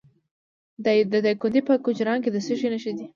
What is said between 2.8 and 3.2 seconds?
دي؟